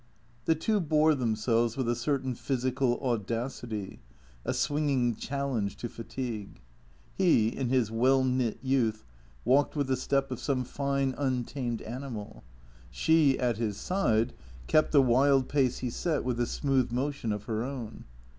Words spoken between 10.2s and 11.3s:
of some fine,